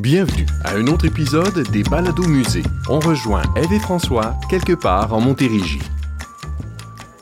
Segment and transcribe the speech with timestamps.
[0.00, 2.62] Bienvenue à un autre épisode des Balados Musées.
[2.88, 5.82] On rejoint Eve et François quelque part en Montérégie.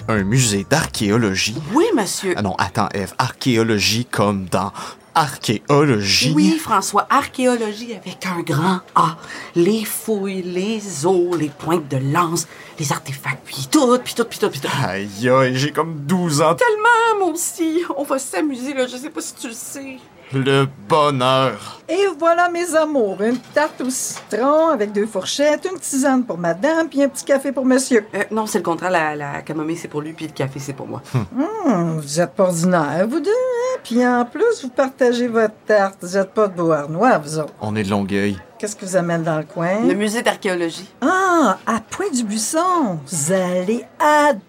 [0.07, 1.57] Un musée d'archéologie?
[1.75, 2.35] Oui, monsieur.
[2.37, 4.73] Ah non, attends, Eve, archéologie comme dans
[5.17, 6.33] archéologie.
[6.37, 9.17] Oui, François, archéologie avec un grand A.
[9.57, 12.47] Les fouilles, les os, les pointes de lance,
[12.79, 14.69] les artefacts, puis tout, puis tout, puis tout, puis tout.
[14.87, 16.55] Aïe, aïe, j'ai comme 12 ans.
[16.55, 17.83] Tellement, moi aussi.
[17.97, 18.87] On va s'amuser, là.
[18.87, 19.99] Je sais pas si tu le sais.
[20.33, 21.81] Le bonheur.
[21.89, 26.89] Et voilà, mes amours, une tarte au citron avec deux fourchettes, une tisane pour madame,
[26.89, 28.07] puis un petit café pour monsieur.
[28.15, 28.91] Euh, non, c'est le contraire.
[28.91, 31.01] La, la camomille, c'est pour lui, puis le café, c'est pour moi.
[31.15, 33.79] Hum, vous êtes pas ordinaires, vous deux, hein?
[33.83, 35.97] Puis en plus, vous partagez votre tarte.
[36.03, 37.55] Vous êtes pas de Beauharnois, vous autres.
[37.63, 38.39] On est de Longueuil.
[38.59, 39.81] Qu'est-ce que vous amène dans le coin?
[39.87, 40.91] Le musée d'archéologie.
[41.01, 42.99] Ah, à Pointe-du-Buisson.
[43.07, 44.43] Vous allez adorer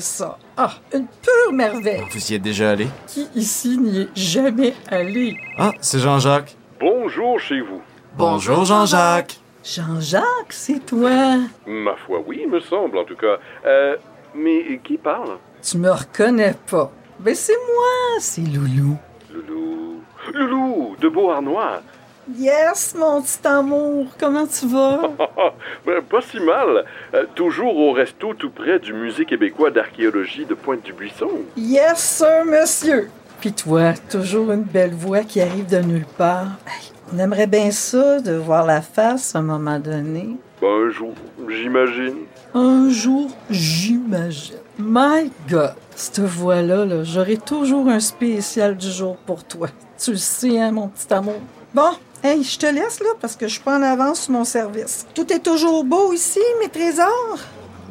[0.00, 0.38] ça.
[0.56, 2.04] Ah, une pure merveille.
[2.10, 2.88] Vous y êtes déjà allé?
[3.06, 5.36] Qui ici n'y est jamais allé?
[5.58, 6.56] Ah, c'est Jean-Jacques.
[6.80, 7.80] Bonjour chez vous.
[8.16, 9.38] Bonjour, Jean-Jacques.
[9.64, 11.36] Jean-Jacques, c'est toi?
[11.66, 13.38] Ma foi, oui, il me semble en tout cas.
[13.64, 13.96] Euh,
[14.34, 15.38] mais qui parle?
[15.62, 16.90] Tu me reconnais pas.
[17.20, 18.96] Ben c'est moi, c'est Loulou.
[19.32, 20.00] Loulou.
[20.34, 21.82] Loulou, de Beauharnois.
[22.30, 25.00] Yes, mon petit amour, comment tu vas?
[25.84, 26.84] Ben, pas si mal.
[27.14, 31.30] Euh, toujours au resto tout près du Musée québécois d'archéologie de Pointe-du-Buisson.
[31.56, 33.10] Yes, sir, monsieur.
[33.40, 36.46] Puis toi, toujours une belle voix qui arrive de nulle part.
[36.66, 40.36] Hey, on aimerait bien ça, de voir la face à un moment donné.
[40.60, 41.14] Ben, un jour,
[41.48, 42.18] j'imagine.
[42.54, 44.58] Un jour, j'imagine.
[44.78, 49.68] My God, cette voix-là, là, j'aurai toujours un spécial du jour pour toi.
[49.98, 51.40] Tu le sais, hein, mon petit amour.
[51.74, 51.90] Bon,
[52.22, 55.06] hey, je te laisse, là, parce que je suis pas en avance sur mon service.
[55.14, 57.38] Tout est toujours beau ici, mes trésors?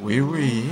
[0.02, 0.64] Oui, oui.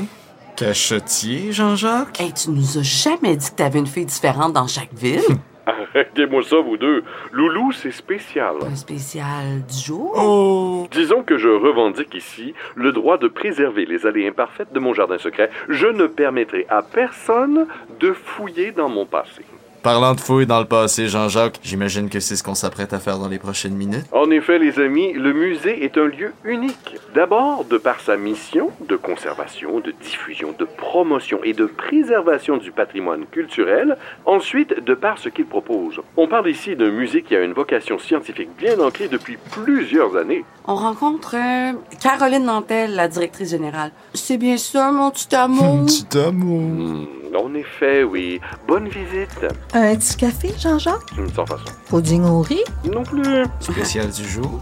[0.55, 2.19] Cachetier, Jean-Jacques?
[2.19, 5.21] Hey, tu nous as jamais dit que t'avais une fille différente dans chaque ville.
[5.65, 7.03] Arrêtez-moi ça, vous deux.
[7.31, 8.55] Loulou, c'est spécial.
[8.65, 10.13] Un spécial du jour?
[10.17, 10.87] Oh!
[10.91, 15.17] Disons que je revendique ici le droit de préserver les allées imparfaites de mon jardin
[15.17, 15.49] secret.
[15.67, 17.67] Je ne permettrai à personne
[17.99, 19.45] de fouiller dans mon passé.
[19.81, 23.17] Parlant de fouilles dans le passé, Jean-Jacques, j'imagine que c'est ce qu'on s'apprête à faire
[23.17, 24.05] dans les prochaines minutes.
[24.11, 26.97] En effet, les amis, le musée est un lieu unique.
[27.15, 32.71] D'abord, de par sa mission de conservation, de diffusion, de promotion et de préservation du
[32.71, 33.97] patrimoine culturel.
[34.25, 36.01] Ensuite, de par ce qu'il propose.
[36.17, 40.43] On parle ici d'un musée qui a une vocation scientifique bien ancrée depuis plusieurs années.
[40.67, 43.91] On rencontre euh, Caroline Nantel, la directrice générale.
[44.13, 45.85] C'est bien ça, mon petit amour?
[45.85, 47.07] Petit amour.
[47.35, 48.39] En effet, oui.
[48.67, 49.45] Bonne visite.
[49.73, 51.11] Un petit café, Jean-Jacques?
[51.35, 51.63] Sans façon.
[51.89, 52.63] Pudding au riz?
[52.91, 53.45] Non plus.
[53.59, 54.59] Spécial du jour.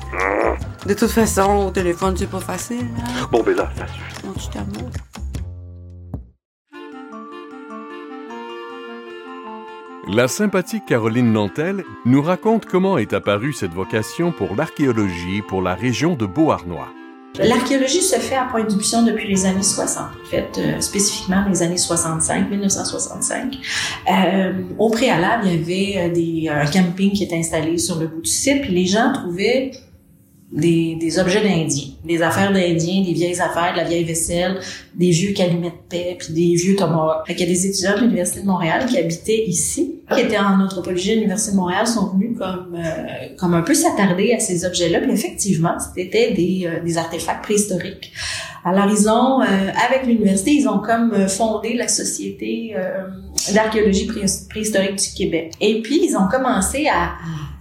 [0.86, 4.26] De toute façon, au téléphone, c'est pas facile, hein, Bon, ben là, ça suffit.
[4.28, 4.90] mon petit amour.
[10.10, 15.76] La sympathique Caroline Nantel nous raconte comment est apparue cette vocation pour l'archéologie pour la
[15.76, 16.88] région de Beauharnois.
[17.40, 21.78] L'archéologie se fait à Pointe-du-Buisson depuis les années 60, en fait, euh, spécifiquement les années
[21.78, 23.58] 65, 1965.
[24.10, 28.08] Euh, au préalable, il y avait euh, des, un camping qui était installé sur le
[28.08, 29.72] bout du site, puis les gens trouvaient
[30.52, 34.60] des, objets d'Indiens, des affaires d'Indiens, des vieilles affaires, de la vieille vaisselle,
[34.96, 37.28] des vieux calumets de paix, puis des vieux tomahawks.
[37.28, 40.38] Fait qu'il y a des étudiants de l'Université de Montréal qui habitaient ici, qui étaient
[40.38, 44.40] en anthropologie à l'Université de Montréal, sont venus comme, euh, comme un peu s'attarder à
[44.40, 45.02] ces objets-là.
[45.02, 48.14] Puis effectivement, c'était des, euh, des artefacts préhistoriques.
[48.64, 52.74] Alors ils ont, euh, avec l'université, ils ont comme fondé la Société
[53.54, 55.54] d'archéologie pré- préhistorique du Québec.
[55.62, 57.12] Et puis ils ont commencé à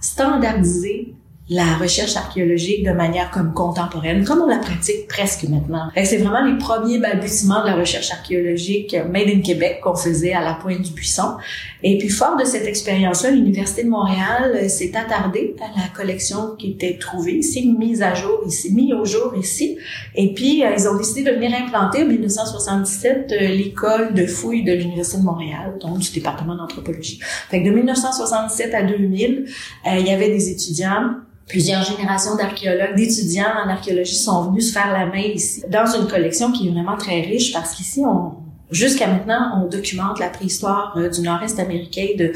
[0.01, 1.13] standardiser
[1.49, 5.89] la recherche archéologique de manière comme contemporaine, comme on la pratique presque maintenant.
[5.95, 10.33] C'est vraiment les premiers balbutiements de la recherche archéologique euh, made in Québec qu'on faisait
[10.33, 11.37] à la pointe du Buisson.
[11.83, 16.55] Et puis, fort de cette expérience-là, l'Université de Montréal euh, s'est attardée à la collection
[16.57, 19.77] qui était trouvée ici, mise à jour ici, mise au jour ici.
[20.15, 24.63] Et puis, euh, ils ont décidé de venir implanter en 1977 euh, l'école de fouilles
[24.63, 27.19] de l'Université de Montréal, donc du département d'anthropologie.
[27.49, 29.45] Fait que de 1967 à 2000,
[29.85, 31.11] euh, il y avait des étudiants
[31.47, 36.05] Plusieurs générations d'archéologues, d'étudiants en archéologie sont venus se faire la main ici, dans une
[36.05, 38.33] collection qui est vraiment très riche parce qu'ici, on,
[38.71, 42.33] jusqu'à maintenant, on documente la préhistoire euh, du nord-est américain de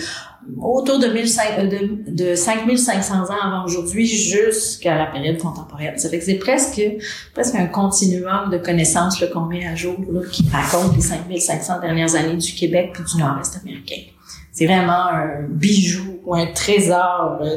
[0.59, 5.97] autour de, 1500 euh, de, de 5500 ans avant aujourd'hui jusqu'à la période contemporaine.
[5.97, 6.81] Ça fait que c'est presque,
[7.33, 12.15] presque un continuum de connaissances qu'on met à jour là, qui raconte les 5500 dernières
[12.15, 14.01] années du Québec puis du nord-est américain.
[14.51, 17.55] c'est vraiment un bijou ou un trésor de,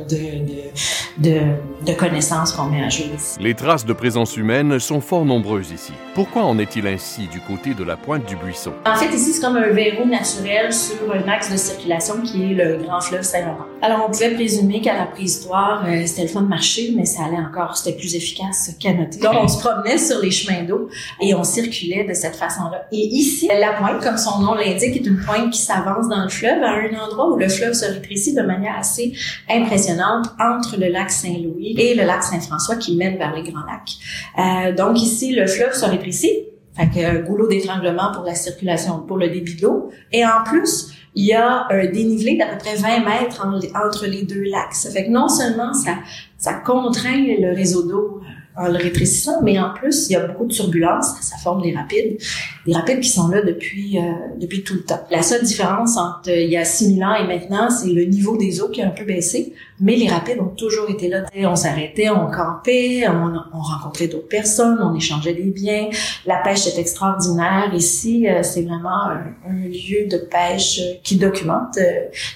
[1.18, 1.40] de, de,
[1.86, 3.36] de connaissances qu'on met à jour ici.
[3.40, 5.92] Les traces de présence humaine sont fort nombreuses ici.
[6.14, 8.72] Pourquoi en est-il ainsi du côté de la pointe du buisson?
[8.86, 12.54] En fait, ici, c'est comme un verrou naturel sur un axe de circulation qui est
[12.54, 13.66] le grand fleuve Saint-Laurent.
[13.82, 17.24] Alors, on pouvait présumer qu'à la préhistoire, euh, c'était le fun de marcher, mais ça
[17.24, 19.18] allait encore, c'était plus efficace qu'à noter.
[19.18, 20.88] Donc, on se promenait sur les chemins d'eau
[21.20, 22.86] et on circulait de cette façon-là.
[22.92, 26.30] Et ici, la pointe, comme son nom l'indique, est une pointe qui s'avance dans le
[26.30, 29.12] fleuve à un endroit où le fleuve se rétrécit de manière assez
[29.50, 33.96] impressionnante entre le lac Saint-Louis et le lac Saint-François qui mène vers les Grands Lacs.
[34.38, 36.44] Euh, donc ici, le fleuve se rétrécit,
[36.76, 39.90] fait que un goulot d'étranglement pour la circulation, pour le débit de l'eau.
[40.12, 44.24] Et en plus, il y a un dénivelé d'à peu près 20 mètres entre les
[44.24, 44.74] deux lacs.
[44.74, 45.96] Ça fait que non seulement ça,
[46.38, 48.20] ça contraint le réseau d'eau
[48.56, 51.74] en le rétrécissant, mais en plus, il y a beaucoup de turbulences, ça forme des
[51.74, 52.18] rapides,
[52.66, 55.00] des rapides qui sont là depuis euh, depuis tout le temps.
[55.10, 58.36] La seule différence entre euh, il y a 6000 ans et maintenant, c'est le niveau
[58.36, 61.24] des eaux qui a un peu baissé, mais les rapides ont toujours été là.
[61.34, 65.88] On s'arrêtait, on campait, on, on rencontrait d'autres personnes, on échangeait des biens.
[66.24, 67.74] La pêche est extraordinaire.
[67.74, 71.78] Ici, euh, c'est vraiment un, un, lieu de pêche qui documente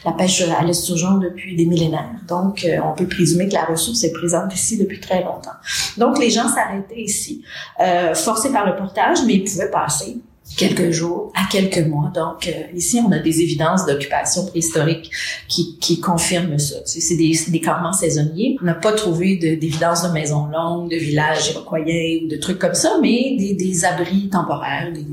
[0.04, 2.10] la pêche à l'esturgeon depuis des millénaires.
[2.26, 5.50] Donc, on peut présumer que la ressource est présente ici depuis très longtemps.
[5.96, 7.42] Donc, donc, les gens s'arrêtaient ici,
[7.80, 10.18] euh, forcés par le portage, mais ils pouvaient passer
[10.56, 12.10] quelques jours à quelques mois.
[12.14, 15.10] Donc, euh, ici, on a des évidences d'occupation préhistorique
[15.46, 16.76] qui, confirment ça.
[16.84, 18.56] C'est des, des campements saisonniers.
[18.62, 22.58] On n'a pas trouvé d'évidence de, de maisons longues, de villages iroquois ou de trucs
[22.58, 25.04] comme ça, mais des, abris temporaires, des,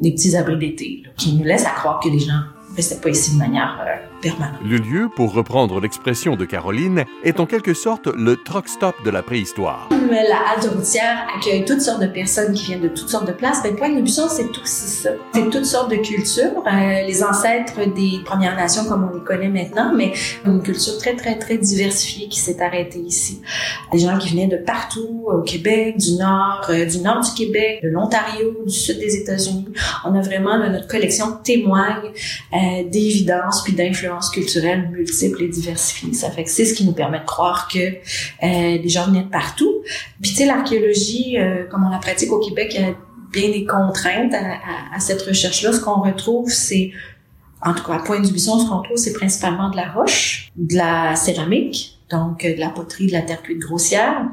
[0.00, 2.40] des petits abris d'été, qui nous laissent à croire que les gens
[2.74, 4.11] restaient pas ici de manière euh,
[4.64, 9.10] Le lieu, pour reprendre l'expression de Caroline, est en quelque sorte le truck stop de
[9.10, 9.88] la préhistoire.
[9.90, 13.62] La halte routière accueille toutes sortes de personnes qui viennent de toutes sortes de places.
[13.62, 15.10] Ben, Pointe de Buisson, c'est aussi ça.
[15.34, 16.62] C'est toutes sortes de cultures.
[16.66, 20.12] Euh, les ancêtres des Premières Nations, comme on les connaît maintenant, mais
[20.44, 23.40] une culture très, très, très diversifiée qui s'est arrêtée ici.
[23.92, 27.80] Des gens qui venaient de partout, au Québec, du nord, euh, du nord du Québec,
[27.82, 29.66] de l'Ontario, du sud des États-Unis.
[30.04, 32.10] On a vraiment, là, notre collection témoigne
[32.52, 36.12] euh, d'évidence puis d'influence culturelle multiples et diversifiées.
[36.12, 37.98] Ça fait que c'est ce qui nous permet de croire que euh,
[38.40, 39.82] les gens venaient de partout.
[40.20, 42.94] Puis tu sais, l'archéologie, euh, comme on la pratique au Québec, il y a
[43.32, 45.72] bien des contraintes à, cette recherche-là.
[45.72, 46.92] Ce qu'on retrouve, c'est
[47.64, 51.14] en tout cas, à Pointe-du-Buisson, ce qu'on trouve, c'est principalement de la roche, de la
[51.14, 54.26] céramique, donc de la poterie, de la terre cuite grossière,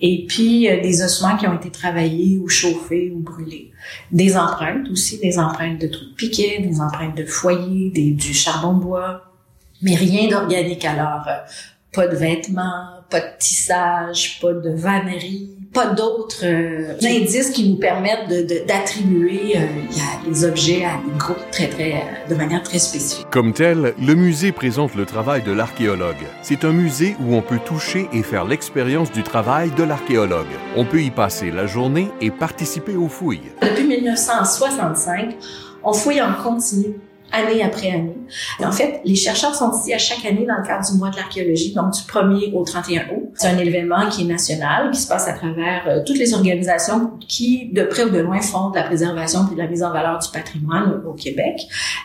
[0.00, 3.72] et puis euh, des ossements qui ont été travaillés ou chauffés ou brûlés.
[4.12, 8.74] Des empreintes aussi, des empreintes de trous de piquet, des empreintes de foyer, du charbon
[8.74, 9.22] de bois,
[9.82, 11.26] mais rien d'organique alors.
[11.28, 11.38] Euh,
[11.92, 17.76] pas de vêtements, pas de tissage, pas de vannerie, pas d'autres euh, indices qui nous
[17.76, 18.28] permettent
[18.66, 23.26] d'attribuer de, euh, les objets à des groupes très, très, euh, de manière très spécifique.
[23.30, 26.16] Comme tel, le musée présente le travail de l'archéologue.
[26.42, 30.46] C'est un musée où on peut toucher et faire l'expérience du travail de l'archéologue.
[30.76, 33.52] On peut y passer la journée et participer aux fouilles.
[33.62, 35.36] Depuis 1965,
[35.84, 36.96] on fouille en continu
[37.32, 38.16] année après année.
[38.62, 41.16] En fait, les chercheurs sont ici à chaque année dans le cadre du mois de
[41.16, 43.27] l'archéologie, donc du 1er au 31 août.
[43.38, 47.12] C'est un événement qui est national, qui se passe à travers euh, toutes les organisations
[47.28, 49.92] qui, de près ou de loin, font de la préservation et de la mise en
[49.92, 51.60] valeur du patrimoine au, Québec.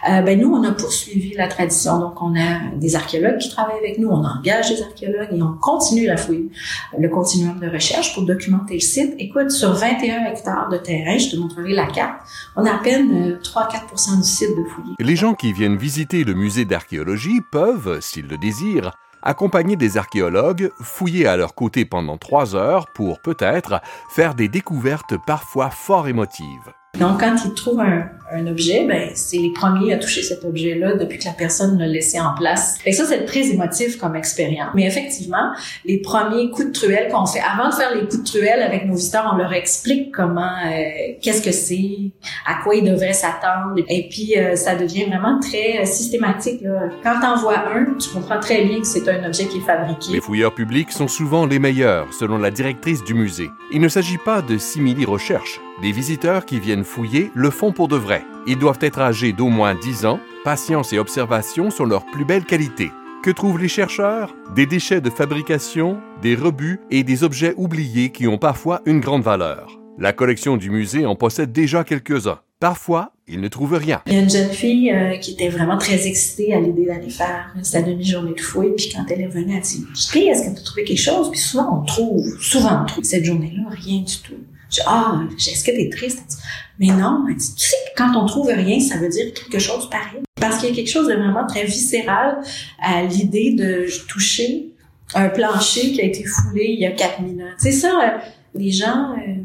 [0.09, 2.00] Euh, ben nous, on a poursuivi la tradition.
[2.00, 5.53] Donc, on a des archéologues qui travaillent avec nous, on engage des archéologues et on
[5.59, 6.51] continue la fouille,
[6.97, 9.15] le continuum de recherche pour documenter le site.
[9.18, 12.21] Écoute, sur 21 hectares de terrain, je te montrerai la carte,
[12.56, 14.94] on a à peine 3-4% du site de fouillé.
[15.00, 18.91] Les gens qui viennent visiter le musée d'archéologie peuvent, s'ils le désirent,
[19.24, 25.15] accompagner des archéologues, fouiller à leur côté pendant trois heures pour peut-être faire des découvertes
[25.25, 26.74] parfois fort émotives.
[27.00, 30.95] Donc, quand ils trouvent un, un objet, ben c'est les premiers à toucher cet objet-là
[30.95, 32.77] depuis que la personne l'a laissé en place.
[32.85, 34.69] Et ça, c'est très émotif comme expérience.
[34.75, 35.51] Mais effectivement,
[35.85, 38.85] les premiers coups de truelle qu'on fait, avant de faire les coups de truelle avec
[38.85, 42.12] nos visiteurs, on leur explique comment, euh, qu'est-ce que c'est,
[42.45, 43.75] à quoi ils devraient s'attendre.
[43.88, 46.62] Et puis, euh, ça devient vraiment très euh, systématique.
[46.62, 46.89] Là.
[47.03, 50.13] Quand t'en vois un, tu comprends très bien que c'est un objet qui est fabriqué.
[50.13, 53.50] Les fouilleurs publics sont souvent les meilleurs, selon la directrice du musée.
[53.71, 55.59] Il ne s'agit pas de simili-recherche.
[55.82, 58.24] Les visiteurs qui viennent fouiller le font pour de vrai.
[58.46, 60.20] Ils doivent être âgés d'au moins 10 ans.
[60.44, 62.92] Patience et observation sont leurs plus belles qualités.
[63.24, 64.36] Que trouvent les chercheurs?
[64.56, 69.24] Des déchets de fabrication, des rebuts et des objets oubliés qui ont parfois une grande
[69.24, 69.80] valeur.
[69.98, 72.39] La collection du musée en possède déjà quelques-uns.
[72.60, 74.01] Parfois, ils ne trouvent rien.
[74.07, 77.10] Il y a une jeune fille euh, qui était vraiment très excitée à l'idée d'aller
[77.10, 78.74] faire sa demi-journée de fouille.
[78.75, 81.29] Puis quand elle est revenue, elle dit «Puis est-ce que tu as trouvé quelque chose?»
[81.31, 84.36] Puis souvent, on trouve, souvent on trouve cette journée-là, rien du tout
[84.69, 86.19] Je dis, ah, est-ce que t'es triste?
[86.22, 86.41] Elle dit,
[86.79, 89.89] mais non, elle dit, tu sais quand on trouve rien, ça veut dire quelque chose
[89.89, 90.22] pareil.
[90.39, 92.41] Parce qu'il y a quelque chose de vraiment très viscéral
[92.81, 94.74] à l'idée de toucher
[95.15, 97.48] un plancher qui a été foulé il y a 4000 ans.
[97.57, 98.17] C'est ça, euh,
[98.55, 99.36] les gens euh,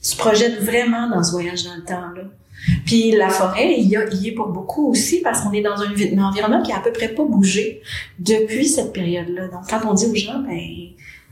[0.00, 2.22] se projettent vraiment dans ce voyage dans le temps-là.
[2.84, 6.22] Puis la forêt, il y, est pour beaucoup aussi parce qu'on est dans un, un,
[6.22, 7.82] environnement qui a à peu près pas bougé
[8.18, 9.48] depuis cette période-là.
[9.48, 10.58] Donc quand on dit aux gens, ben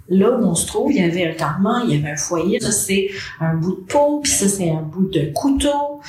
[0.08, 2.60] là où on se trouve, il y avait un campement, il y avait un foyer,
[2.60, 3.08] ça c'est
[3.40, 6.00] un bout de peau, puis ça c'est un bout de couteau.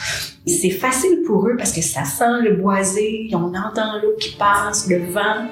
[0.46, 4.90] C'est facile pour eux parce que ça sent le boisé, on entend l'eau qui passe,
[4.90, 5.48] le vent.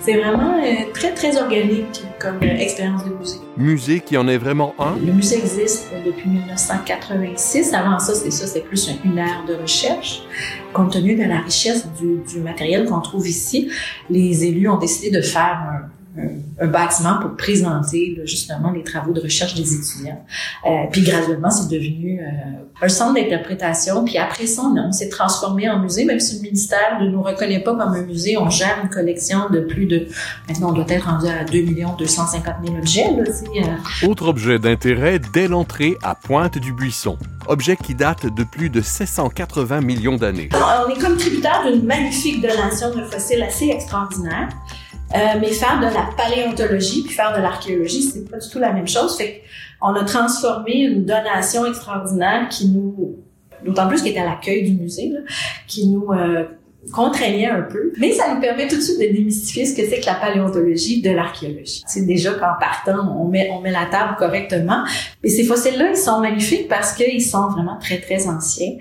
[0.00, 3.36] C'est vraiment euh, très, très organique comme euh, expérience de musée.
[3.56, 4.96] Musée qui en est vraiment un?
[4.96, 7.74] Le musée existe depuis 1986.
[7.74, 10.22] Avant ça, c'est ça, c'est plus une ère de recherche.
[10.72, 13.70] Compte tenu de la richesse du, du matériel qu'on trouve ici,
[14.10, 15.93] les élus ont décidé de faire un
[16.60, 20.24] un, bâtiment pour présenter justement les travaux de recherche des étudiants.
[20.66, 22.24] Euh, puis graduellement, c'est devenu euh,
[22.80, 24.04] un centre d'interprétation.
[24.04, 27.60] Puis après ça, on, s'est transformé en musée, même si le ministère ne nous reconnaît
[27.60, 28.36] pas comme un musée.
[28.38, 30.06] On gère une collection de plus de...
[30.48, 31.64] Maintenant, on doit être rendu à 2
[31.98, 33.10] 250 000 objets.
[33.10, 34.08] Là, euh.
[34.08, 37.18] Autre objet d'intérêt dès l'entrée à Pointe-du-Buisson.
[37.46, 40.48] Objet qui date de plus de 780 millions d'années.
[40.52, 44.48] On est comme tributaire d'une magnifique donation de fossiles assez extraordinaire.
[45.14, 48.72] Euh, mais faire de la paléontologie puis faire de l'archéologie, c'est pas du tout la
[48.72, 49.16] même chose.
[49.16, 49.42] Fait
[49.80, 53.16] on a transformé une donation extraordinaire qui nous,
[53.64, 55.20] d'autant plus qu'elle est à l'accueil du musée, là,
[55.66, 56.44] qui nous euh,
[56.92, 57.92] contraignait un peu.
[57.98, 61.02] Mais ça nous permet tout de suite de démystifier ce que c'est que la paléontologie
[61.02, 61.82] de l'archéologie.
[61.86, 64.84] C'est déjà qu'en partant, on met, on met la table correctement.
[65.22, 68.72] Et ces fossiles-là, ils sont magnifiques parce qu'ils sont vraiment très, très anciens.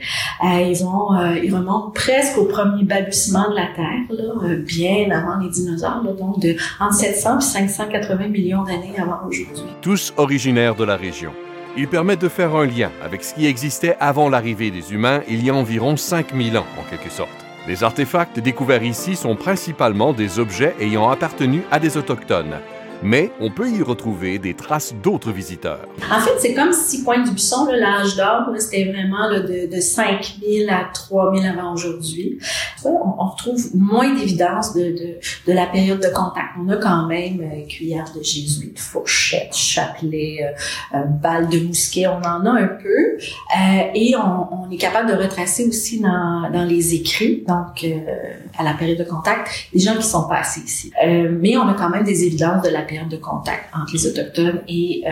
[0.44, 4.58] Euh, ils vont, euh, ils remontent presque au premier balbutiement de la Terre, là, euh,
[4.58, 9.64] bien avant les dinosaures, là, donc de entre 700 et 580 millions d'années avant aujourd'hui.
[9.82, 11.32] Tous originaires de la région.
[11.76, 15.44] Ils permettent de faire un lien avec ce qui existait avant l'arrivée des humains il
[15.44, 17.43] y a environ 5000 ans, en quelque sorte.
[17.66, 22.60] Les artefacts découverts ici sont principalement des objets ayant appartenu à des autochtones,
[23.04, 25.88] mais on peut y retrouver des traces d'autres visiteurs.
[26.12, 31.46] En fait, c'est comme si Pointe-du-Buisson, l'âge d'or, c'était vraiment de, de 5000 à 3000
[31.46, 32.40] avant aujourd'hui.
[32.86, 35.18] On, retrouve moins d'évidence de,
[35.48, 36.50] la période de contact.
[36.60, 40.54] On a quand même euh, cuillère de jésuite, fourchette, chapelet, euh,
[40.96, 43.18] euh, balle de mousquet, on en a un peu.
[43.18, 48.00] Euh, et on, est capable de retracer aussi dans, les écrits, donc euh,
[48.58, 50.92] à la période de contact, des gens qui sont passés ici.
[51.04, 54.62] Mais on a quand même des évidences de la période de contact entre les Autochtones
[54.68, 55.12] et euh,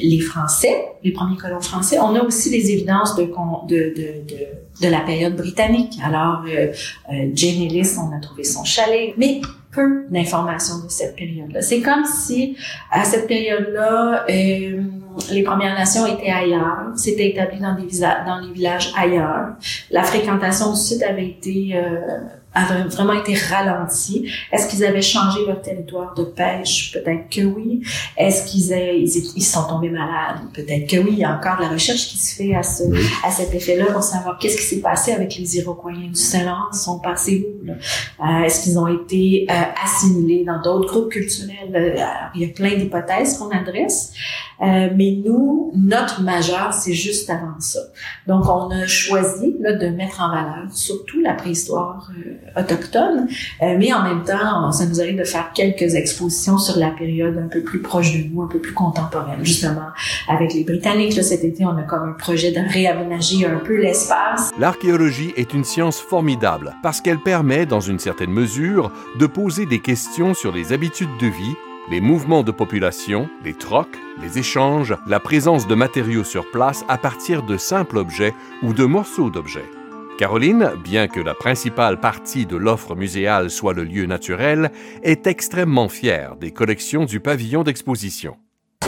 [0.00, 1.98] les Français, les premiers colons français.
[2.00, 5.98] On a aussi des évidences de, de, de, de, la période britannique.
[6.02, 6.72] Alors, euh,
[7.12, 11.60] euh, Jane Ellis, on a trouvé son chalet, mais peu d'informations de cette période-là.
[11.62, 12.56] C'est comme si,
[12.90, 14.82] à cette période-là, euh,
[15.30, 19.56] les Premières Nations étaient ailleurs, s'étaient établies dans des, villages ailleurs.
[19.90, 22.20] La fréquentation du site avait été euh,
[22.54, 24.30] a vraiment été ralenti.
[24.52, 26.92] Est-ce qu'ils avaient changé leur territoire de pêche?
[26.92, 27.82] Peut-être que oui.
[28.16, 30.40] Est-ce qu'ils ils, ils, sont tombés malades?
[30.54, 31.10] Peut-être que oui.
[31.12, 32.82] Il y a encore de la recherche qui se fait à, ce,
[33.24, 36.68] à cet effet-là pour savoir qu'est-ce qui s'est passé avec les Iroquois du Saint-Laurent.
[36.72, 37.70] Ils sont passés où?
[37.70, 41.74] Euh, est-ce qu'ils ont été euh, assimilés dans d'autres groupes culturels?
[41.74, 42.02] Euh,
[42.34, 44.12] il y a plein d'hypothèses qu'on adresse.
[44.60, 47.78] Euh, mais nous, notre majeur, c'est juste avant ça.
[48.26, 53.28] Donc, on a choisi là, de mettre en valeur surtout la préhistoire euh, autochtone,
[53.62, 57.38] euh, mais en même temps, ça nous arrive de faire quelques expositions sur la période
[57.38, 59.44] un peu plus proche de nous, un peu plus contemporaine.
[59.44, 59.88] Justement,
[60.28, 64.50] avec les Britanniques, cet été, on a comme un projet de réaménager un peu l'espace.
[64.58, 69.80] L'archéologie est une science formidable parce qu'elle permet, dans une certaine mesure, de poser des
[69.80, 71.56] questions sur les habitudes de vie
[71.90, 76.98] les mouvements de population, les trocs, les échanges, la présence de matériaux sur place à
[76.98, 79.77] partir de simples objets ou de morceaux d'objets.
[80.18, 84.72] Caroline, bien que la principale partie de l'offre muséale soit le lieu naturel,
[85.04, 88.36] est extrêmement fière des collections du pavillon d'exposition.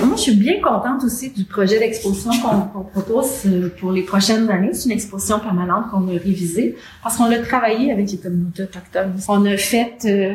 [0.03, 4.51] Moi, je suis bien contente aussi du projet d'exposition qu'on propose euh, pour les prochaines
[4.51, 4.73] années.
[4.73, 9.15] C'est une exposition permanente qu'on a révisée parce qu'on a travaillé avec les communautés autochtones.
[9.29, 10.35] On a fait euh,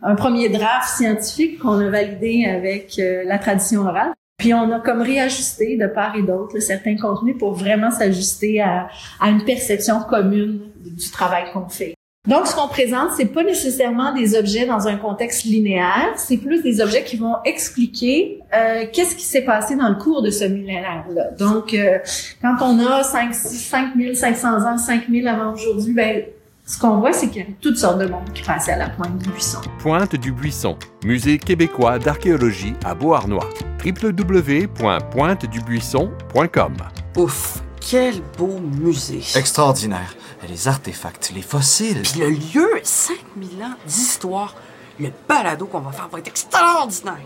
[0.00, 4.12] un premier draft scientifique qu'on a validé avec euh, la tradition orale.
[4.40, 8.88] Puis on a comme réajusté de part et d'autre certains contenus pour vraiment s'ajuster à,
[9.20, 11.94] à, une perception commune du travail qu'on fait.
[12.26, 16.62] Donc, ce qu'on présente, c'est pas nécessairement des objets dans un contexte linéaire, c'est plus
[16.62, 20.44] des objets qui vont expliquer euh, qu'est-ce qui s'est passé dans le cours de ce
[20.44, 21.30] millénaire-là.
[21.38, 21.98] Donc, euh,
[22.40, 26.24] quand on a 5, 5 500 ans, 5000 avant aujourd'hui, ben
[26.70, 28.90] Ce qu'on voit, c'est qu'il y avait toutes sortes de monde qui passaient à la
[28.90, 29.58] pointe du buisson.
[29.80, 33.48] Pointe du Buisson, Musée québécois d'archéologie à Beauharnois.
[33.84, 36.76] www.pointedubuisson.com
[37.16, 39.20] Ouf, quel beau musée.
[39.34, 40.14] Extraordinaire.
[40.48, 42.02] Les artefacts, les fossiles.
[42.02, 44.54] Puis le lieu, 5000 ans d'histoire.
[45.00, 47.18] Le balado qu'on va faire va être extraordinaire.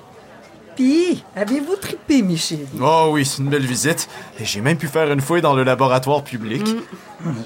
[0.77, 2.67] Puis, avez-vous trippé, Michel?
[2.81, 4.09] Oh oui, c'est une belle visite.
[4.41, 6.67] Et j'ai même pu faire une fouille dans le laboratoire public.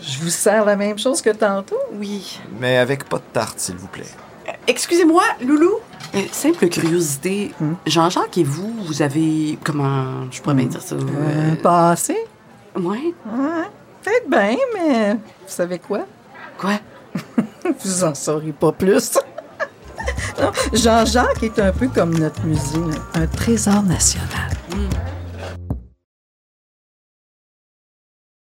[0.03, 1.77] Je vous sers la même chose que tantôt?
[1.95, 2.41] Oui.
[2.59, 4.05] Mais avec pas de tarte, s'il vous plaît.
[4.49, 5.75] Euh, Excusez-moi, Loulou.
[6.15, 7.53] Euh, simple curiosité.
[7.87, 9.59] Jean-Jacques et vous, vous avez.
[9.63, 10.31] Comment.
[10.31, 10.95] Je pourrais bien dire ça.
[10.95, 12.17] Euh, euh, passé?
[12.77, 12.83] ouais.
[12.83, 13.65] Ouais.
[14.03, 15.19] Peut-être bien, mais vous
[15.49, 16.01] savez quoi?
[16.57, 16.75] Quoi?
[17.85, 19.19] Vous en saurez pas plus.
[20.73, 22.79] Jean-Jacques est un peu comme notre musée,
[23.15, 24.48] un trésor national.